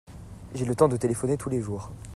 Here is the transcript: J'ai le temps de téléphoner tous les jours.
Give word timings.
J'ai 0.55 0.65
le 0.65 0.73
temps 0.73 0.87
de 0.87 0.97
téléphoner 0.97 1.37
tous 1.37 1.51
les 1.51 1.61
jours. 1.61 1.91